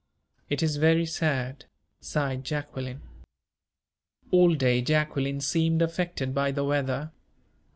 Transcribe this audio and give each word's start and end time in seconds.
"It 0.49 0.63
is 0.63 0.77
very 0.77 1.05
sad," 1.05 1.65
sighed 1.99 2.43
Jacqueline. 2.43 3.03
All 4.31 4.55
day 4.55 4.81
Jacqueline 4.81 5.41
seemed 5.41 5.83
affected 5.83 6.33
by 6.33 6.49
the 6.49 6.63
weather. 6.63 7.11